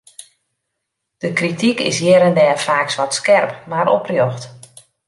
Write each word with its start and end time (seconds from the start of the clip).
De 1.21 1.29
krityk 1.37 1.77
is 1.87 1.97
hjir 2.01 2.21
en 2.27 2.37
dêr 2.39 2.59
faaks 2.65 2.97
wat 2.99 3.17
skerp, 3.19 3.51
mar 3.71 3.87
oprjocht. 3.97 4.43